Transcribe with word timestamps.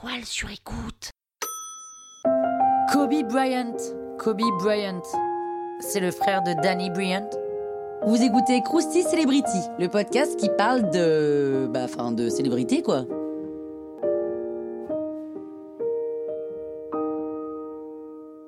toile 0.00 0.24
sur 0.24 0.50
écoute. 0.50 1.10
Kobe 2.92 3.22
Bryant. 3.28 3.76
Kobe 4.18 4.42
Bryant. 4.58 5.02
C'est 5.80 6.00
le 6.00 6.10
frère 6.10 6.42
de 6.42 6.54
Danny 6.62 6.90
Bryant. 6.90 7.28
Vous 8.06 8.22
écoutez 8.22 8.62
Krusty 8.62 9.02
Celebrity, 9.02 9.58
le 9.78 9.88
podcast 9.88 10.38
qui 10.38 10.48
parle 10.56 10.90
de. 10.90 11.68
Bah, 11.70 11.84
enfin, 11.84 12.12
de 12.12 12.30
célébrité, 12.30 12.82
quoi. 12.82 13.04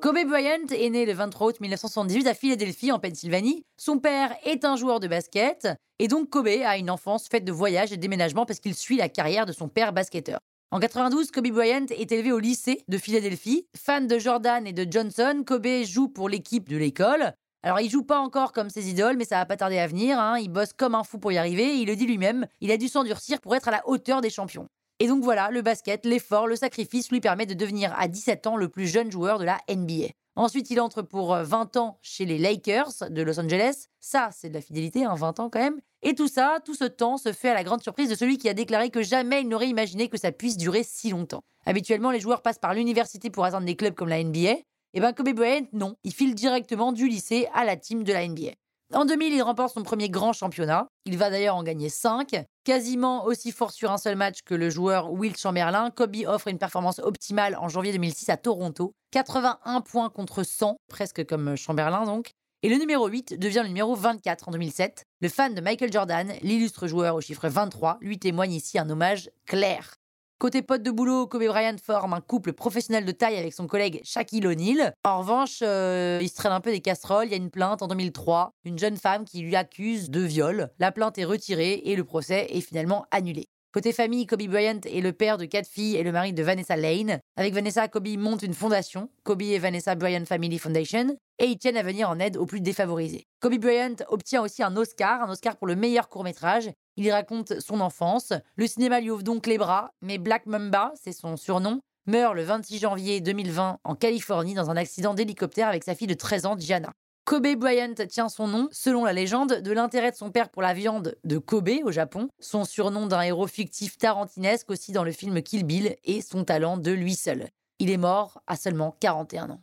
Kobe 0.00 0.26
Bryant 0.26 0.66
est 0.70 0.90
né 0.90 1.04
le 1.04 1.12
23 1.12 1.48
août 1.48 1.60
1978 1.60 2.26
à 2.28 2.34
Philadelphie, 2.34 2.92
en 2.92 2.98
Pennsylvanie. 2.98 3.64
Son 3.76 3.98
père 3.98 4.34
est 4.44 4.64
un 4.64 4.76
joueur 4.76 5.00
de 5.00 5.08
basket, 5.08 5.68
et 5.98 6.08
donc 6.08 6.30
Kobe 6.30 6.48
a 6.48 6.78
une 6.78 6.90
enfance 6.90 7.28
faite 7.28 7.44
de 7.44 7.52
voyages 7.52 7.92
et 7.92 7.98
déménagements 7.98 8.46
parce 8.46 8.58
qu'il 8.58 8.74
suit 8.74 8.96
la 8.96 9.08
carrière 9.08 9.44
de 9.44 9.52
son 9.52 9.68
père 9.68 9.92
basketteur. 9.92 10.40
En 10.72 10.80
92, 10.80 11.30
Kobe 11.32 11.48
Bryant 11.48 11.84
est 11.90 12.12
élevé 12.12 12.32
au 12.32 12.38
lycée 12.38 12.82
de 12.88 12.96
Philadelphie. 12.96 13.66
Fan 13.76 14.06
de 14.06 14.18
Jordan 14.18 14.66
et 14.66 14.72
de 14.72 14.90
Johnson, 14.90 15.42
Kobe 15.46 15.84
joue 15.84 16.08
pour 16.08 16.30
l'équipe 16.30 16.66
de 16.66 16.78
l'école. 16.78 17.34
Alors, 17.62 17.80
il 17.80 17.90
joue 17.90 18.04
pas 18.04 18.18
encore 18.18 18.52
comme 18.52 18.70
ses 18.70 18.88
idoles, 18.88 19.18
mais 19.18 19.26
ça 19.26 19.36
va 19.36 19.44
pas 19.44 19.58
tarder 19.58 19.78
à 19.78 19.86
venir. 19.86 20.18
hein. 20.18 20.38
Il 20.38 20.48
bosse 20.48 20.72
comme 20.72 20.94
un 20.94 21.04
fou 21.04 21.18
pour 21.18 21.30
y 21.30 21.36
arriver. 21.36 21.76
Il 21.76 21.88
le 21.88 21.94
dit 21.94 22.06
lui-même, 22.06 22.46
il 22.62 22.70
a 22.72 22.78
dû 22.78 22.88
s'endurcir 22.88 23.42
pour 23.42 23.54
être 23.54 23.68
à 23.68 23.70
la 23.70 23.86
hauteur 23.86 24.22
des 24.22 24.30
champions. 24.30 24.66
Et 25.02 25.08
donc 25.08 25.24
voilà, 25.24 25.50
le 25.50 25.62
basket, 25.62 26.06
l'effort, 26.06 26.46
le 26.46 26.54
sacrifice 26.54 27.10
lui 27.10 27.20
permet 27.20 27.44
de 27.44 27.54
devenir 27.54 27.92
à 27.98 28.06
17 28.06 28.46
ans 28.46 28.56
le 28.56 28.68
plus 28.68 28.86
jeune 28.86 29.10
joueur 29.10 29.40
de 29.40 29.44
la 29.44 29.58
NBA. 29.68 30.10
Ensuite, 30.36 30.70
il 30.70 30.80
entre 30.80 31.02
pour 31.02 31.34
euh, 31.34 31.42
20 31.42 31.76
ans 31.76 31.98
chez 32.02 32.24
les 32.24 32.38
Lakers 32.38 33.10
de 33.10 33.20
Los 33.22 33.40
Angeles. 33.40 33.86
Ça, 33.98 34.28
c'est 34.30 34.48
de 34.48 34.54
la 34.54 34.60
fidélité, 34.60 35.04
hein, 35.04 35.16
20 35.16 35.40
ans 35.40 35.50
quand 35.50 35.58
même. 35.58 35.80
Et 36.02 36.14
tout 36.14 36.28
ça, 36.28 36.60
tout 36.64 36.76
ce 36.76 36.84
temps 36.84 37.16
se 37.16 37.32
fait 37.32 37.48
à 37.48 37.54
la 37.54 37.64
grande 37.64 37.82
surprise 37.82 38.10
de 38.10 38.14
celui 38.14 38.38
qui 38.38 38.48
a 38.48 38.54
déclaré 38.54 38.90
que 38.90 39.02
jamais 39.02 39.40
il 39.40 39.48
n'aurait 39.48 39.68
imaginé 39.68 40.08
que 40.08 40.18
ça 40.18 40.30
puisse 40.30 40.56
durer 40.56 40.84
si 40.84 41.10
longtemps. 41.10 41.42
Habituellement, 41.66 42.12
les 42.12 42.20
joueurs 42.20 42.42
passent 42.42 42.60
par 42.60 42.72
l'université 42.72 43.28
pour 43.28 43.44
atteindre 43.44 43.66
des 43.66 43.74
clubs 43.74 43.94
comme 43.94 44.08
la 44.08 44.22
NBA. 44.22 44.54
Et 44.94 45.00
ben 45.00 45.12
Kobe 45.12 45.30
Bryant, 45.30 45.66
non. 45.72 45.96
Il 46.04 46.14
file 46.14 46.36
directement 46.36 46.92
du 46.92 47.08
lycée 47.08 47.48
à 47.54 47.64
la 47.64 47.74
team 47.74 48.04
de 48.04 48.12
la 48.12 48.28
NBA. 48.28 48.52
En 48.94 49.06
2000, 49.06 49.32
il 49.32 49.42
remporte 49.42 49.72
son 49.72 49.82
premier 49.82 50.10
grand 50.10 50.34
championnat. 50.34 50.86
Il 51.06 51.16
va 51.16 51.30
d'ailleurs 51.30 51.56
en 51.56 51.62
gagner 51.62 51.88
5. 51.88 52.44
Quasiment 52.64 53.24
aussi 53.24 53.50
fort 53.50 53.70
sur 53.70 53.90
un 53.90 53.96
seul 53.96 54.16
match 54.16 54.40
que 54.44 54.54
le 54.54 54.68
joueur 54.68 55.10
Will 55.12 55.34
Chamberlain, 55.34 55.90
Kobe 55.90 56.16
offre 56.26 56.48
une 56.48 56.58
performance 56.58 56.98
optimale 56.98 57.56
en 57.56 57.68
janvier 57.68 57.92
2006 57.92 58.28
à 58.28 58.36
Toronto. 58.36 58.92
81 59.12 59.80
points 59.80 60.10
contre 60.10 60.42
100, 60.42 60.76
presque 60.88 61.24
comme 61.26 61.56
Chamberlain 61.56 62.04
donc. 62.04 62.32
Et 62.62 62.68
le 62.68 62.76
numéro 62.76 63.08
8 63.08 63.38
devient 63.38 63.62
le 63.62 63.68
numéro 63.68 63.94
24 63.94 64.48
en 64.48 64.52
2007. 64.52 65.04
Le 65.20 65.28
fan 65.28 65.54
de 65.54 65.60
Michael 65.62 65.90
Jordan, 65.90 66.30
l'illustre 66.42 66.86
joueur 66.86 67.14
au 67.14 67.20
chiffre 67.20 67.48
23, 67.48 67.98
lui 68.02 68.18
témoigne 68.18 68.52
ici 68.52 68.78
un 68.78 68.88
hommage 68.90 69.30
clair. 69.46 69.94
Côté 70.42 70.60
pote 70.60 70.82
de 70.82 70.90
boulot, 70.90 71.28
Kobe 71.28 71.46
Bryant 71.46 71.76
forme 71.80 72.14
un 72.14 72.20
couple 72.20 72.52
professionnel 72.52 73.04
de 73.04 73.12
taille 73.12 73.36
avec 73.36 73.52
son 73.52 73.68
collègue 73.68 74.00
Shaquille 74.02 74.44
O'Neal. 74.44 74.92
En 75.04 75.20
revanche, 75.20 75.60
euh, 75.62 76.18
il 76.20 76.28
se 76.28 76.34
traîne 76.34 76.50
un 76.50 76.60
peu 76.60 76.72
des 76.72 76.80
casseroles. 76.80 77.26
Il 77.26 77.30
y 77.30 77.34
a 77.34 77.36
une 77.36 77.48
plainte 77.48 77.80
en 77.80 77.86
2003, 77.86 78.50
une 78.64 78.76
jeune 78.76 78.96
femme 78.96 79.24
qui 79.24 79.42
lui 79.42 79.54
accuse 79.54 80.10
de 80.10 80.20
viol. 80.20 80.68
La 80.80 80.90
plainte 80.90 81.16
est 81.16 81.24
retirée 81.24 81.82
et 81.84 81.94
le 81.94 82.02
procès 82.02 82.48
est 82.50 82.60
finalement 82.60 83.06
annulé. 83.12 83.44
Côté 83.72 83.92
famille, 83.92 84.26
Kobe 84.26 84.42
Bryant 84.48 84.80
est 84.84 85.00
le 85.00 85.12
père 85.12 85.38
de 85.38 85.44
quatre 85.44 85.68
filles 85.68 85.94
et 85.94 86.02
le 86.02 86.10
mari 86.10 86.32
de 86.32 86.42
Vanessa 86.42 86.76
Lane. 86.76 87.20
Avec 87.36 87.54
Vanessa, 87.54 87.86
Kobe 87.86 88.08
monte 88.18 88.42
une 88.42 88.52
fondation, 88.52 89.10
Kobe 89.22 89.42
et 89.42 89.60
Vanessa 89.60 89.94
Bryant 89.94 90.26
Family 90.26 90.58
Foundation, 90.58 91.16
et 91.38 91.46
ils 91.46 91.56
tiennent 91.56 91.76
à 91.76 91.84
venir 91.84 92.10
en 92.10 92.18
aide 92.18 92.36
aux 92.36 92.46
plus 92.46 92.60
défavorisés. 92.60 93.28
Kobe 93.40 93.58
Bryant 93.58 93.94
obtient 94.08 94.42
aussi 94.42 94.64
un 94.64 94.76
Oscar, 94.76 95.22
un 95.22 95.30
Oscar 95.30 95.56
pour 95.56 95.68
le 95.68 95.76
meilleur 95.76 96.08
court-métrage. 96.08 96.68
Il 96.96 97.10
raconte 97.10 97.60
son 97.60 97.80
enfance. 97.80 98.32
Le 98.56 98.66
cinéma 98.66 99.00
lui 99.00 99.10
ouvre 99.10 99.22
donc 99.22 99.46
les 99.46 99.58
bras, 99.58 99.92
mais 100.02 100.18
Black 100.18 100.46
Mamba, 100.46 100.92
c'est 100.94 101.12
son 101.12 101.36
surnom, 101.36 101.80
meurt 102.06 102.34
le 102.34 102.42
26 102.42 102.78
janvier 102.78 103.20
2020 103.20 103.78
en 103.82 103.94
Californie 103.94 104.54
dans 104.54 104.70
un 104.70 104.76
accident 104.76 105.14
d'hélicoptère 105.14 105.68
avec 105.68 105.84
sa 105.84 105.94
fille 105.94 106.06
de 106.06 106.14
13 106.14 106.46
ans, 106.46 106.56
Gianna. 106.58 106.92
Kobe 107.24 107.54
Bryant 107.56 107.94
tient 108.08 108.28
son 108.28 108.48
nom, 108.48 108.68
selon 108.72 109.04
la 109.04 109.12
légende, 109.12 109.60
de 109.60 109.72
l'intérêt 109.72 110.10
de 110.10 110.16
son 110.16 110.30
père 110.30 110.48
pour 110.48 110.60
la 110.60 110.74
viande 110.74 111.16
de 111.22 111.38
Kobe 111.38 111.70
au 111.84 111.92
Japon, 111.92 112.28
son 112.40 112.64
surnom 112.64 113.06
d'un 113.06 113.22
héros 113.22 113.46
fictif 113.46 113.96
tarantinesque 113.96 114.70
aussi 114.70 114.90
dans 114.90 115.04
le 115.04 115.12
film 115.12 115.40
Kill 115.40 115.64
Bill 115.64 115.96
et 116.04 116.20
son 116.20 116.44
talent 116.44 116.76
de 116.76 116.90
lui 116.90 117.14
seul. 117.14 117.48
Il 117.78 117.90
est 117.90 117.96
mort 117.96 118.42
à 118.48 118.56
seulement 118.56 118.96
41 119.00 119.50
ans. 119.50 119.62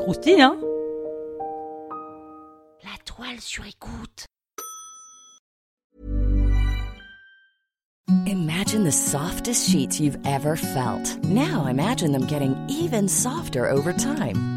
Croustille, 0.00 0.42
hein? 0.42 0.58
La 3.18 3.24
toile 3.24 3.40
sur 3.40 3.64
écoute. 3.64 4.26
Imagine 8.26 8.84
the 8.84 8.92
softest 8.92 9.68
sheets 9.68 10.00
you've 10.00 10.18
ever 10.24 10.56
felt. 10.56 11.18
Now 11.24 11.66
imagine 11.66 12.12
them 12.12 12.26
getting 12.26 12.54
even 12.68 13.08
softer 13.08 13.68
over 13.70 13.92
time. 13.92 14.55